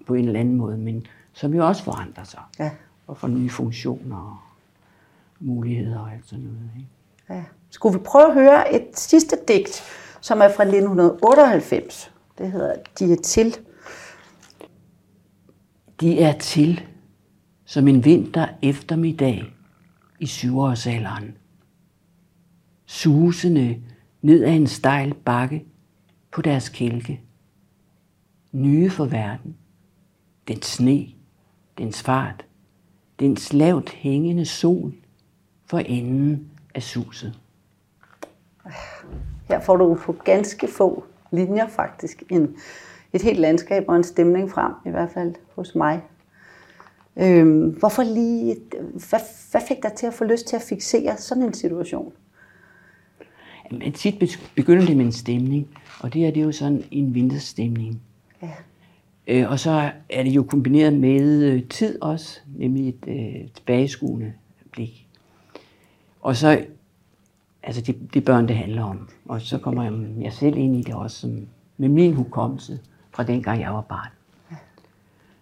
på 0.06 0.14
en 0.14 0.24
eller 0.26 0.40
anden 0.40 0.56
måde, 0.56 0.78
men 0.78 1.06
som 1.32 1.54
jo 1.54 1.66
også 1.66 1.82
forandrer 1.82 2.24
sig. 2.24 2.40
Ja. 2.58 2.70
Og 3.06 3.16
får 3.16 3.28
nye 3.28 3.50
funktioner 3.50 4.51
muligheder 5.42 5.98
og 5.98 6.12
alt 6.12 6.26
sådan 6.26 6.44
noget. 6.44 6.70
Ikke? 6.76 6.90
Ja. 7.30 7.44
Skulle 7.70 7.98
vi 7.98 8.04
prøve 8.04 8.26
at 8.26 8.34
høre 8.34 8.74
et 8.74 8.86
sidste 8.94 9.36
digt, 9.48 9.82
som 10.20 10.38
er 10.38 10.48
fra 10.48 10.62
1998. 10.62 12.12
Det 12.38 12.52
hedder 12.52 12.74
De 12.98 13.12
er 13.12 13.16
til. 13.16 13.56
De 16.00 16.20
er 16.20 16.38
til 16.38 16.82
som 17.64 17.88
en 17.88 18.04
vinter 18.04 18.48
eftermiddag 18.62 19.44
i 20.20 20.26
syvårsalderen. 20.26 21.36
Susende 22.86 23.82
ned 24.22 24.44
ad 24.44 24.54
en 24.54 24.66
stejl 24.66 25.14
bakke 25.14 25.64
på 26.32 26.42
deres 26.42 26.68
kælke. 26.68 27.20
Nye 28.52 28.90
for 28.90 29.04
verden. 29.04 29.56
Den 30.48 30.62
sne, 30.62 31.06
dens 31.78 32.02
fart, 32.02 32.46
dens 33.20 33.52
lavt 33.52 33.90
hængende 33.90 34.44
sol 34.44 34.94
for 35.66 35.78
enden 35.78 36.50
af 36.74 36.82
suset. 36.82 37.38
Her 39.48 39.60
får 39.60 39.76
du 39.76 39.94
på 39.94 40.12
ganske 40.12 40.68
få 40.68 41.04
linjer 41.30 41.68
faktisk 41.68 42.22
en, 42.30 42.56
et 43.12 43.22
helt 43.22 43.38
landskab 43.38 43.84
og 43.88 43.96
en 43.96 44.04
stemning 44.04 44.50
frem, 44.50 44.72
i 44.86 44.90
hvert 44.90 45.10
fald 45.10 45.34
hos 45.54 45.74
mig. 45.74 46.02
Øhm, 47.16 47.68
hvorfor 47.68 48.02
lige, 48.02 48.56
hvad, 49.10 49.20
hvad 49.50 49.60
fik 49.68 49.82
dig 49.82 49.92
til 49.92 50.06
at 50.06 50.14
få 50.14 50.24
lyst 50.24 50.46
til 50.46 50.56
at 50.56 50.62
fixere 50.62 51.16
sådan 51.16 51.42
en 51.42 51.54
situation? 51.54 52.12
Jamen, 53.72 53.92
tit 53.92 54.40
begynder 54.56 54.86
det 54.86 54.96
med 54.96 55.04
en 55.04 55.12
stemning, 55.12 55.68
og 56.00 56.14
det 56.14 56.26
er 56.26 56.30
det 56.30 56.42
jo 56.42 56.52
sådan 56.52 56.84
en 56.90 57.14
vinterstemning. 57.14 58.02
Ja. 58.42 58.50
Øh, 59.26 59.50
og 59.50 59.58
så 59.58 59.90
er 60.10 60.22
det 60.22 60.30
jo 60.30 60.42
kombineret 60.42 60.92
med 60.92 61.42
øh, 61.42 61.68
tid 61.68 62.02
også, 62.02 62.40
nemlig 62.56 62.88
et 62.88 63.04
øh, 63.08 63.48
tilbageskuende 63.54 64.32
blik. 64.72 65.08
Og 66.22 66.36
så, 66.36 66.64
altså 67.62 67.82
de, 67.82 67.94
de 68.14 68.20
børn, 68.20 68.48
det 68.48 68.56
handler 68.56 68.82
om. 68.82 69.08
Og 69.24 69.40
så 69.40 69.58
kommer 69.58 69.82
jeg, 69.82 69.92
jeg 70.20 70.32
selv 70.32 70.56
ind 70.56 70.76
i 70.76 70.82
det 70.82 70.94
også, 70.94 71.20
som, 71.20 71.46
med 71.76 71.88
min 71.88 72.14
hukommelse 72.14 72.80
fra 73.10 73.22
dengang 73.22 73.60
jeg 73.60 73.74
var 73.74 73.80
barn. 73.80 74.10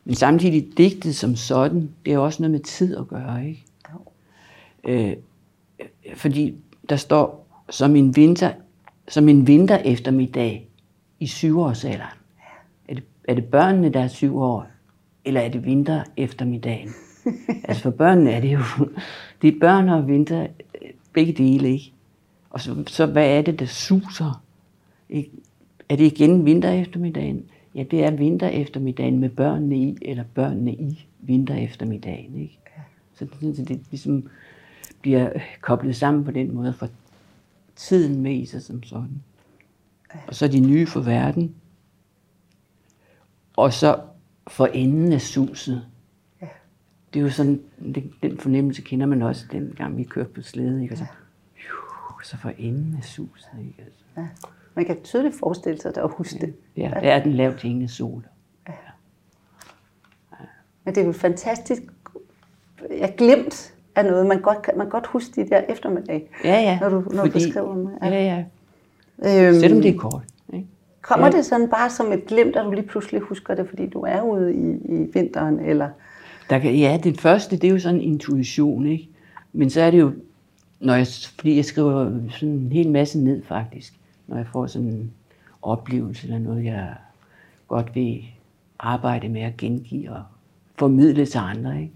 Men 0.05 0.15
samtidig 0.15 0.79
digtet 0.79 1.17
som 1.17 1.37
sådan, 1.37 1.91
det 2.05 2.13
er 2.13 2.19
også 2.19 2.43
noget 2.43 2.51
med 2.51 2.61
tid 2.61 2.97
at 2.97 3.09
gøre, 3.09 3.47
ikke? 3.47 3.65
Øh, 4.85 5.17
fordi 6.15 6.55
der 6.89 6.97
står, 6.97 7.47
som 7.71 7.97
en 7.97 8.17
vinter, 8.17 8.53
som 9.09 9.29
en 9.29 9.47
vinter 9.47 9.77
eftermiddag 9.77 10.69
i 11.21 11.27
syvårsalderen. 11.27 12.19
Er 12.89 12.95
det, 12.95 13.05
er 13.29 13.35
det 13.35 13.45
børnene, 13.45 13.89
der 13.89 14.01
er 14.01 14.09
syv 14.09 14.39
år, 14.39 14.67
eller 15.25 15.41
er 15.41 15.49
det 15.49 15.65
vinter 15.65 16.05
eftermiddagen? 16.17 16.91
altså 17.65 17.83
for 17.83 17.91
børnene 17.91 18.31
er 18.31 18.41
det 18.41 18.53
jo, 18.53 18.61
det 19.43 19.55
er 19.55 19.61
børn 19.61 19.89
og 19.89 20.09
vinter, 20.09 20.47
begge 21.13 21.33
dele, 21.33 21.69
ikke? 21.69 21.93
Og 22.51 22.61
så, 22.61 22.85
så 22.87 23.07
hvad 23.07 23.39
er 23.39 23.43
det, 23.43 23.59
der 23.59 23.67
suser? 23.67 24.43
Ikke? 25.09 25.31
Er 25.89 25.97
det 25.97 26.13
igen 26.13 26.45
vinter 26.45 26.71
eftermiddagen? 26.71 27.45
Ja, 27.75 27.83
det 27.83 28.05
er 28.05 28.11
vinter 28.11 28.49
eftermiddagen 28.49 29.19
med 29.19 29.29
børnene 29.29 29.77
i, 29.77 29.97
eller 30.03 30.25
børnene 30.35 30.75
i 30.75 31.07
vinter 31.21 31.55
eftermiddagen, 31.55 32.41
ikke? 32.41 32.59
Så 33.15 33.27
det, 33.41 33.57
det, 33.57 33.69
det 33.69 33.81
ligesom 33.91 34.29
bliver 35.01 35.31
koblet 35.61 35.97
sammen 35.97 36.25
på 36.25 36.31
den 36.31 36.55
måde, 36.55 36.73
for 36.73 36.89
tiden 37.77 38.23
med 38.23 38.35
i 38.35 38.47
sig 38.47 38.63
som 38.63 38.83
sådan. 38.83 39.23
Og 40.27 40.35
så 40.35 40.49
de 40.49 40.61
nye 40.61 40.87
for 40.87 41.01
verden. 41.01 41.55
Og 43.57 43.73
så 43.73 44.01
for 44.49 44.67
enden 44.67 45.13
af 45.13 45.21
suset. 45.21 45.87
Det 47.15 47.21
er 47.21 47.25
jo 47.25 47.31
sådan, 47.31 47.61
den, 47.95 48.13
den 48.23 48.39
fornemmelse 48.39 48.83
kender 48.83 49.07
man 49.07 49.23
også, 49.23 49.47
den 49.53 49.75
gang 49.77 49.97
vi 49.97 50.05
kørte 50.05 50.29
på 50.29 50.43
slæde, 50.43 50.83
ikke? 50.83 50.95
Og 50.95 50.99
så, 50.99 51.05
jo, 51.57 52.23
så 52.25 52.37
for 52.37 52.53
enden 52.59 52.95
af 52.99 53.05
suset, 53.05 53.51
ikke? 53.61 53.83
Altså. 53.85 54.05
Ja. 54.17 54.27
Man 54.75 54.85
kan 54.85 55.03
tydeligt 55.03 55.35
forestille 55.35 55.81
sig, 55.81 55.89
at 55.89 55.99
og 55.99 56.11
huske 56.11 56.39
det. 56.39 56.55
Ja, 56.77 56.93
ja, 56.95 57.01
det 57.01 57.11
er 57.11 57.23
den 57.23 57.33
lavt 57.33 57.63
hængende 57.63 57.89
sol. 57.89 58.27
Ja. 58.69 58.73
ja. 60.33 60.45
Men 60.85 60.95
det 60.95 61.01
er 61.01 61.07
jo 61.07 61.13
fantastisk. 61.13 61.83
Jeg 62.91 63.15
glemt 63.17 63.75
af 63.95 64.05
noget. 64.05 64.27
Man 64.27 64.41
godt, 64.41 64.71
man 64.77 64.89
godt 64.89 65.07
huske 65.07 65.43
de 65.43 65.49
der 65.49 65.63
eftermiddag, 65.69 66.31
ja, 66.45 66.61
ja. 66.61 66.79
når 66.81 66.89
du, 66.89 66.97
når 66.97 67.03
Fordi, 67.03 67.29
du 67.29 67.33
beskriver 67.33 67.75
dem. 67.75 67.89
Ja, 68.03 68.09
ja. 68.09 68.45
ja. 69.23 69.49
Øhm, 69.49 69.61
Selvom 69.61 69.83
det 69.83 69.95
er 69.95 69.99
kort. 69.99 70.23
Kommer 71.03 71.27
ja. 71.27 71.33
det 71.33 71.45
sådan 71.45 71.69
bare 71.69 71.91
som 71.91 72.13
et 72.13 72.27
glimt, 72.27 72.57
at 72.57 72.65
du 72.65 72.71
lige 72.71 72.87
pludselig 72.87 73.21
husker 73.21 73.55
det, 73.55 73.69
fordi 73.69 73.87
du 73.87 74.01
er 74.01 74.23
ude 74.23 74.55
i, 74.55 74.71
i 74.71 75.11
vinteren? 75.13 75.61
Eller? 75.61 75.89
Der 76.51 76.59
kan, 76.59 76.77
ja, 76.77 77.01
det 77.05 77.21
første, 77.21 77.57
det 77.57 77.65
er 77.65 77.73
jo 77.73 77.79
sådan 77.79 78.01
en 78.01 78.13
intuition, 78.13 78.87
ikke? 78.87 79.09
Men 79.53 79.71
så 79.71 79.81
er 79.81 79.91
det 79.91 80.01
jo, 80.01 80.13
når 80.81 80.95
jeg, 80.95 81.07
fordi 81.39 81.57
jeg 81.57 81.65
skriver 81.65 82.11
sådan 82.31 82.55
en 82.55 82.73
hel 82.73 82.91
masse 82.91 83.19
ned 83.19 83.43
faktisk, 83.43 83.95
når 84.27 84.37
jeg 84.37 84.47
får 84.47 84.67
sådan 84.67 84.89
en 84.89 85.13
oplevelse 85.63 86.27
eller 86.27 86.39
noget, 86.39 86.65
jeg 86.65 86.95
godt 87.69 87.95
vil 87.95 88.25
arbejde 88.79 89.29
med 89.29 89.41
at 89.41 89.57
gengive 89.57 90.11
og 90.11 90.23
formidle 90.79 91.27
til 91.27 91.39
andre, 91.39 91.81
ikke? 91.81 91.93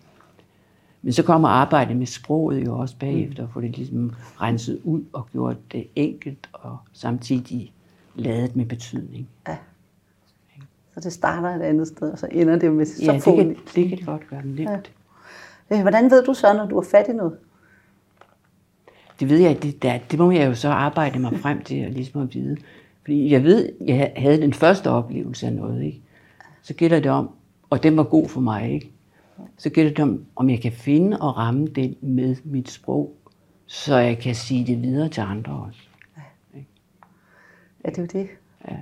Men 1.03 1.13
så 1.13 1.23
kommer 1.23 1.49
arbejdet 1.49 1.97
med 1.97 2.07
sproget 2.07 2.67
jo 2.67 2.79
også 2.79 2.97
bagefter, 2.99 3.43
og 3.43 3.51
få 3.53 3.61
det 3.61 3.77
ligesom 3.77 4.13
renset 4.41 4.81
ud 4.85 5.05
og 5.13 5.29
gjort 5.33 5.73
det 5.73 5.87
enkelt 5.97 6.49
og 6.53 6.77
samtidig 6.93 7.73
ladet 8.15 8.57
med 8.57 8.67
betydning. 8.67 9.29
Ja. 9.49 9.57
Så 10.95 11.01
det 11.01 11.13
starter 11.13 11.49
et 11.49 11.63
andet 11.63 11.89
sted, 11.89 12.11
og 12.11 12.19
så 12.19 12.29
ender 12.31 12.59
det 12.59 12.73
med 12.73 12.87
så 12.87 13.13
ja, 13.13 13.19
få... 13.19 13.31
det 13.31 13.39
kan, 13.39 13.57
det 13.75 13.89
kan 13.89 13.99
det 13.99 14.07
godt 14.07 14.29
gøre 14.31 14.47
nemt. 14.47 14.93
Ja. 15.71 15.77
Øh, 15.77 15.81
hvordan 15.81 16.11
ved 16.11 16.25
du 16.25 16.35
så, 16.35 16.55
når 16.55 16.67
du 16.67 16.79
er 16.79 16.85
fat 16.91 17.09
i 17.09 17.13
noget? 17.13 17.37
Det 19.21 19.29
ved 19.29 19.39
jeg, 19.39 19.63
det, 19.63 19.83
der, 19.83 19.99
det 20.11 20.19
må 20.19 20.31
jeg 20.31 20.47
jo 20.47 20.55
så 20.55 20.69
arbejde 20.69 21.19
mig 21.19 21.39
frem 21.39 21.63
til 21.63 21.77
at 21.77 21.93
ligesom 21.93 22.23
at 22.23 22.35
vide. 22.35 22.57
Fordi 23.03 23.33
jeg 23.33 23.45
ved, 23.45 23.73
jeg 23.87 24.13
havde 24.17 24.41
den 24.41 24.53
første 24.53 24.91
oplevelse 24.91 25.47
af 25.47 25.53
noget, 25.53 25.83
ikke? 25.83 26.03
Så 26.63 26.75
gælder 26.75 27.01
det 27.01 27.11
om, 27.11 27.31
og 27.71 27.83
den 27.83 27.97
var 27.97 28.03
god 28.03 28.29
for 28.29 28.41
mig, 28.41 28.73
ikke? 28.73 28.93
Så 29.57 29.71
gælder 29.71 29.91
det 29.91 30.01
om, 30.01 30.25
om 30.37 30.51
jeg 30.51 30.61
kan 30.61 30.73
finde 30.73 31.21
og 31.21 31.37
ramme 31.37 31.67
den 31.67 31.97
med 32.01 32.37
mit 32.45 32.71
sprog, 32.71 33.17
så 33.67 33.97
jeg 33.97 34.19
kan 34.19 34.35
sige 34.35 34.67
det 34.67 34.83
videre 34.83 35.09
til 35.09 35.21
andre 35.21 35.53
også. 35.53 35.81
Ja, 36.17 36.59
ja 37.85 37.91
det 37.91 37.99
er 37.99 38.03
jo 38.03 38.09
det. 38.13 38.29
Ja. 38.69 38.77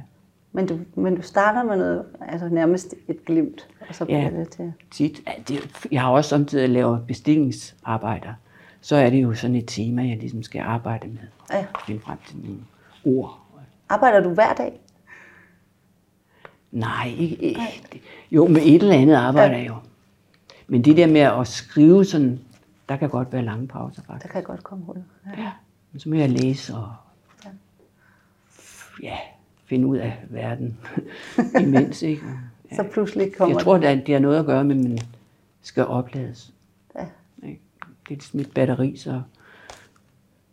Men 0.53 0.67
du, 0.67 0.79
men 0.95 1.17
du 1.17 1.23
starter 1.23 1.63
med 1.63 1.77
noget, 1.77 2.05
altså 2.21 2.49
nærmest 2.49 2.95
et 3.09 3.25
glimt, 3.25 3.69
og 3.89 3.95
så 3.95 4.05
bliver 4.05 4.21
ja, 4.21 4.31
det 4.31 4.49
til... 4.49 4.73
tit. 4.91 5.21
Det, 5.49 5.87
jeg 5.91 6.01
har 6.01 6.11
også 6.11 6.31
samtidig 6.31 6.69
lavet 6.69 7.07
bestillingsarbejder. 7.07 8.35
Så 8.81 8.97
er 8.97 9.11
det 9.11 9.23
jo 9.23 9.35
sådan 9.35 9.57
et 9.57 9.65
tema, 9.67 10.09
jeg 10.09 10.17
ligesom 10.17 10.43
skal 10.43 10.61
arbejde 10.61 11.09
med. 11.09 11.19
Ja. 11.53 11.67
Finde 11.87 12.01
frem 12.01 12.19
til 12.27 12.37
nogle 12.37 12.59
ord. 13.05 13.39
Arbejder 13.89 14.21
du 14.21 14.35
hver 14.35 14.55
dag? 14.55 14.81
Nej, 16.71 17.15
ikke, 17.19 17.37
ikke. 17.37 17.61
Jo, 18.31 18.47
med 18.49 18.63
et 18.65 18.83
eller 18.83 18.95
andet 18.95 19.15
arbejder 19.15 19.57
jeg 19.57 19.69
jo. 19.69 19.77
Men 20.67 20.85
det 20.85 20.97
der 20.97 21.07
med 21.07 21.21
at 21.21 21.49
skrive 21.49 22.05
sådan, 22.05 22.41
der 22.89 22.97
kan 22.97 23.09
godt 23.09 23.33
være 23.33 23.43
lange 23.43 23.69
pauser 23.69 24.03
faktisk. 24.03 24.27
Der 24.27 24.33
kan 24.33 24.43
godt 24.43 24.63
komme 24.63 24.85
hul. 24.85 24.97
Ja. 25.27 25.43
ja. 25.43 25.51
Men 25.93 26.01
så 26.01 26.09
må 26.09 26.15
jeg 26.15 26.31
læse 26.31 26.75
og 26.75 26.93
ja, 27.45 27.51
ja 29.03 29.17
finde 29.73 29.87
ud 29.87 29.97
af 29.97 30.17
verden 30.31 30.79
imens. 31.63 32.03
Ikke? 32.03 32.23
Ja. 32.71 32.77
Så 32.77 32.83
pludselig 32.93 33.37
kommer 33.37 33.57
Jeg 33.57 33.65
tror, 33.65 33.75
at 33.77 34.07
det 34.07 34.15
har 34.15 34.19
noget 34.19 34.39
at 34.39 34.47
gøre 34.47 34.65
med, 34.65 34.77
at 34.77 34.83
man 34.83 34.99
skal 35.63 35.87
oplades. 35.87 36.53
Ja. 36.97 37.05
Ikke? 37.43 37.61
Det 37.85 38.11
er 38.11 38.15
ligesom 38.15 38.41
et 38.41 38.51
batteri, 38.55 38.97
så 38.97 39.23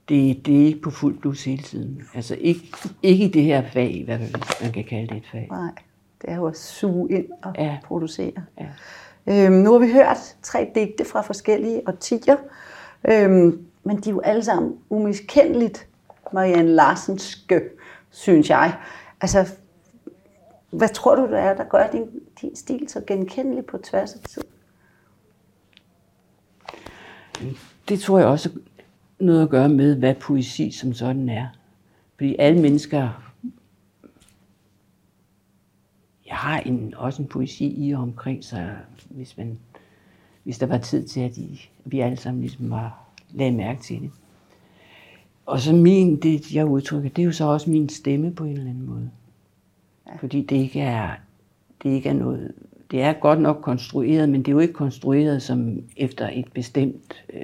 det, 0.10 0.46
det 0.46 0.62
er 0.62 0.66
ikke 0.66 0.82
på 0.82 0.92
fuld 0.92 1.18
blus 1.18 1.46
hele 1.46 1.64
tiden. 1.64 2.02
Altså 2.14 2.36
ikke, 2.40 2.62
ikke 3.04 3.26
i 3.26 3.28
det 3.28 3.44
her 3.44 3.64
fag, 3.74 4.04
hvad 4.06 4.20
man 4.62 4.72
kan 4.72 4.84
kalde 4.84 5.08
det 5.08 5.18
et 5.18 5.28
fag. 5.32 5.48
Nej, 5.52 5.72
det 6.22 6.30
er 6.30 6.36
jo 6.36 6.46
at 6.48 6.58
suge 6.58 7.12
ind 7.12 7.26
og 7.44 7.56
ja. 7.58 7.78
producere. 7.86 8.34
Ja. 8.60 9.46
Øhm, 9.46 9.54
nu 9.54 9.72
har 9.72 9.80
vi 9.80 9.92
hørt 9.92 10.36
tre 10.42 10.72
digte 10.76 11.06
fra 11.06 11.22
forskellige 11.22 11.82
årtier, 11.88 12.38
øhm, 13.10 13.66
men 13.84 13.98
de 13.98 14.10
er 14.10 14.14
jo 14.14 14.20
alle 14.20 14.44
sammen 14.44 14.76
umiskendeligt 14.90 15.88
Marianne 16.34 16.72
Larsenske, 16.76 17.62
synes 18.10 18.50
jeg. 18.50 18.74
Altså, 19.22 19.56
hvad 20.72 20.90
tror 20.90 21.16
du, 21.16 21.28
det 21.28 21.40
er, 21.40 21.56
der 21.56 21.64
gør 21.64 21.88
din, 21.92 22.06
din 22.42 22.56
stil 22.56 22.90
så 22.90 23.04
genkendelig 23.08 23.66
på 23.66 23.78
tværs 23.78 24.14
af 24.14 24.20
tid? 24.20 24.44
Det 27.90 28.00
tror 28.00 28.20
jeg 28.20 28.28
også 28.28 28.50
noget 29.20 29.44
at 29.44 29.50
gøre 29.50 29.70
med, 29.70 29.96
hvad 29.96 30.16
poesi 30.16 30.72
som 30.72 30.94
sådan 30.94 31.30
er. 31.30 31.48
Fordi 32.18 32.36
alle 32.40 32.62
mennesker 32.62 33.30
jeg 36.30 36.38
har 36.38 36.60
en, 36.60 36.94
også 36.98 37.22
en 37.22 37.28
poesi 37.28 37.88
i 37.88 37.92
og 37.92 38.02
omkring 38.02 38.44
sig, 38.44 38.78
hvis, 39.10 39.38
man, 39.38 39.60
hvis 40.44 40.58
der 40.58 40.66
var 40.66 40.78
tid 40.78 41.08
til, 41.08 41.20
at 41.20 41.38
I, 41.38 41.70
vi 41.86 42.00
alle 42.00 42.18
sammen 42.18 42.42
ligesom 42.42 42.70
var, 42.70 43.06
lagde 43.30 43.52
mærke 43.52 43.82
til 43.82 44.02
det. 44.02 44.12
Og 45.50 45.60
så 45.60 45.74
min, 45.74 46.15
det 46.15 46.56
jeg 46.56 46.65
udtrykker, 46.65 47.10
det 47.10 47.22
er 47.22 47.25
jo 47.25 47.32
så 47.32 47.46
også 47.46 47.70
min 47.70 47.89
stemme 47.89 48.32
på 48.32 48.44
en 48.44 48.51
eller 48.51 48.70
anden 48.70 48.86
måde. 48.86 49.10
Ja. 50.08 50.15
Fordi 50.15 50.41
det 50.41 50.56
ikke 50.56 50.79
er, 50.79 51.10
det 51.84 51.89
ikke 51.89 52.10
er 52.10 52.13
noget, 52.13 52.51
det 52.91 53.01
er 53.01 53.13
godt 53.13 53.41
nok 53.41 53.60
konstrueret, 53.62 54.29
men 54.29 54.41
det 54.41 54.48
er 54.48 54.51
jo 54.51 54.60
ikke 54.60 54.74
konstrueret 54.74 55.41
som 55.41 55.84
efter 55.98 56.29
et 56.34 56.46
bestemt 56.53 57.13
øh, 57.34 57.41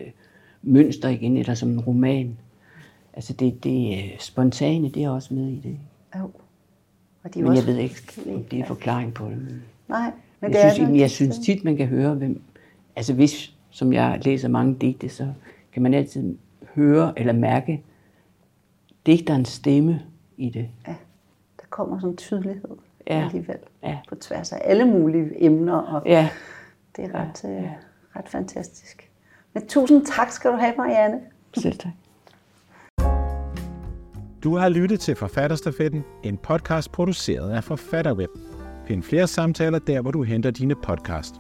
mønster 0.62 1.10
igen, 1.10 1.38
eller 1.38 1.54
som 1.54 1.70
en 1.70 1.80
roman. 1.80 2.38
Altså 3.14 3.34
det, 3.34 3.64
det 3.64 3.98
øh, 3.98 4.20
spontane, 4.20 4.90
det 4.90 5.04
er 5.04 5.10
også 5.10 5.34
med 5.34 5.48
i 5.48 5.60
det. 5.64 5.80
Jo. 6.20 6.32
Og 7.24 7.34
de 7.34 7.44
men 7.44 7.56
jeg 7.56 7.66
ved 7.66 7.78
ikke, 7.78 7.96
om 8.36 8.44
det 8.44 8.60
er 8.60 8.66
forklaring 8.66 9.14
på 9.14 9.26
det. 9.26 9.38
Men 9.38 9.62
Nej, 9.90 10.12
men 10.42 10.54
jeg 10.54 10.64
det 10.64 10.74
synes, 10.74 10.90
er 10.90 10.94
jeg, 10.94 11.00
jeg 11.00 11.12
synes 11.12 11.40
tit, 11.40 11.64
man 11.64 11.78
kan 11.78 11.88
høre, 11.88 12.14
hvem... 12.14 12.42
Altså 12.96 13.14
hvis, 13.14 13.54
som 13.70 13.94
jeg 13.94 14.22
læser 14.26 14.48
mange 14.48 14.76
digte, 14.82 15.10
så 15.10 15.28
kan 15.72 15.82
man 15.82 15.94
altid 15.94 16.38
høre 16.76 17.20
eller 17.20 17.34
mærke 17.34 17.82
digterens 19.06 19.50
stemme 19.50 20.02
i 20.38 20.50
det. 20.50 20.70
Ja, 20.88 20.96
der 21.60 21.66
kommer 21.70 22.00
sådan 22.00 22.10
en 22.10 22.18
tydelighed 22.18 22.70
Ja. 23.08 23.24
alligevel. 23.26 23.58
Ja. 23.84 23.98
På 24.10 24.16
tværs 24.16 24.52
af 24.52 24.62
alle 24.64 24.86
mulige 24.86 25.44
emner, 25.46 25.76
og 25.78 26.02
Ja, 26.06 26.30
det 26.96 27.04
er 27.06 27.10
ret, 27.20 27.44
ja. 27.44 27.50
øh, 27.50 27.70
ret 28.16 28.30
fantastisk. 28.30 29.10
Men 29.54 29.68
tusind 29.68 30.06
tak 30.06 30.32
skal 30.32 30.52
du 30.52 30.56
have, 30.58 30.74
Marianne. 30.78 31.20
selv 31.58 31.78
tak. 31.78 31.92
Du 34.44 34.56
har 34.56 34.70
lyttet 34.70 35.00
til 35.00 35.16
Forfatterstafetten, 35.16 36.04
en 36.24 36.38
podcast 36.38 36.92
produceret 36.92 37.52
af 37.52 37.64
Forfatterweb. 37.64 38.30
Find 38.88 39.04
flere 39.04 39.28
samtaler 39.28 39.80
der, 39.80 40.02
hvor 40.02 40.12
du 40.12 40.24
henter 40.24 40.52
dine 40.52 40.76
podcast. 40.76 41.36